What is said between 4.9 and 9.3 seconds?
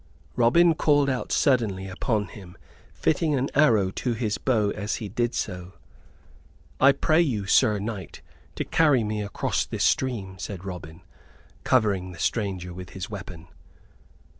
he did so. "I pray you, Sir Knight, to carry me